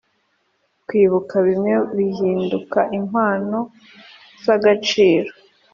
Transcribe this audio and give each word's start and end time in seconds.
kwibuka 0.87 1.35
bimwe 1.47 1.73
bihinduka 1.97 2.79
impano 2.99 3.59
zagaciro 4.45 5.29